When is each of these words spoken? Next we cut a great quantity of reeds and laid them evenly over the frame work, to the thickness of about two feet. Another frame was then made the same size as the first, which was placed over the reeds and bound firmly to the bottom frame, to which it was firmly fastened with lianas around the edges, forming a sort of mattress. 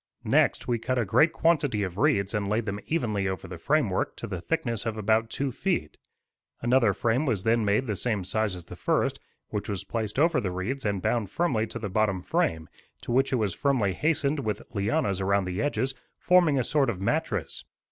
Next 0.25 0.67
we 0.67 0.79
cut 0.79 0.97
a 0.97 1.05
great 1.05 1.31
quantity 1.31 1.83
of 1.83 1.99
reeds 1.99 2.33
and 2.33 2.47
laid 2.47 2.65
them 2.65 2.79
evenly 2.87 3.27
over 3.27 3.47
the 3.47 3.59
frame 3.59 3.91
work, 3.91 4.15
to 4.17 4.25
the 4.25 4.41
thickness 4.41 4.83
of 4.87 4.97
about 4.97 5.29
two 5.29 5.51
feet. 5.51 5.99
Another 6.59 6.91
frame 6.91 7.27
was 7.27 7.43
then 7.43 7.63
made 7.63 7.85
the 7.85 7.95
same 7.95 8.23
size 8.23 8.55
as 8.55 8.65
the 8.65 8.75
first, 8.75 9.19
which 9.49 9.69
was 9.69 9.83
placed 9.83 10.17
over 10.17 10.41
the 10.41 10.49
reeds 10.49 10.87
and 10.87 11.03
bound 11.03 11.29
firmly 11.29 11.67
to 11.67 11.77
the 11.77 11.87
bottom 11.87 12.23
frame, 12.23 12.67
to 13.03 13.11
which 13.11 13.31
it 13.31 13.35
was 13.35 13.53
firmly 13.53 13.93
fastened 13.93 14.39
with 14.39 14.63
lianas 14.73 15.21
around 15.21 15.45
the 15.45 15.61
edges, 15.61 15.93
forming 16.17 16.57
a 16.57 16.63
sort 16.63 16.89
of 16.89 16.99
mattress. 16.99 17.63